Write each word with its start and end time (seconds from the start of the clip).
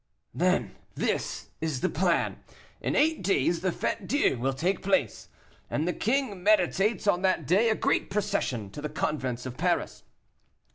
"This, 0.33 0.71
then, 0.95 1.45
is 1.61 1.81
the 1.81 1.87
plan. 1.89 2.39
In 2.81 2.95
eight 2.95 3.21
days 3.21 3.61
the 3.61 3.69
Fête 3.69 4.07
Dieu 4.07 4.35
will 4.39 4.51
take 4.51 4.81
place, 4.81 5.29
and 5.69 5.87
the 5.87 5.93
king 5.93 6.41
meditates 6.41 7.05
on 7.05 7.21
that 7.21 7.45
day 7.45 7.69
a 7.69 7.75
great 7.75 8.09
procession 8.09 8.71
to 8.71 8.81
the 8.81 8.89
convents 8.89 9.45
of 9.45 9.57
Paris. 9.57 10.03